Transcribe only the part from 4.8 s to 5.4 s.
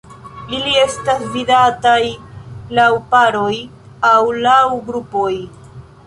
grupoj.